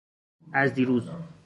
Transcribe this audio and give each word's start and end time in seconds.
از 0.53 0.73
دیروز 0.73 1.09